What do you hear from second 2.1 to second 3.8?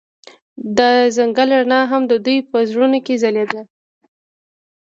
د دوی په زړونو کې ځلېده.